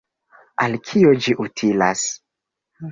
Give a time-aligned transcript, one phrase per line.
[0.65, 2.11] “Al kio ĝi utilas?